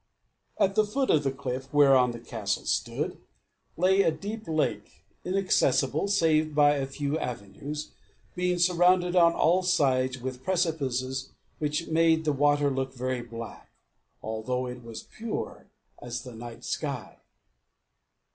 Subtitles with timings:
[0.59, 3.19] At the foot of the cliff whereon the castle stood,
[3.77, 7.91] lay a deep lake, inaccessible save by a few avenues,
[8.35, 11.29] being surrounded on all sides with precipices
[11.59, 13.69] which made the water look very black,
[14.23, 15.67] although it was pure
[16.01, 17.17] as the nightsky.